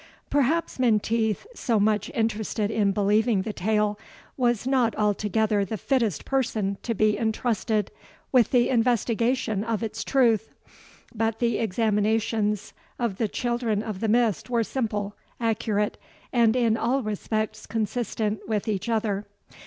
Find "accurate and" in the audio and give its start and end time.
15.39-16.55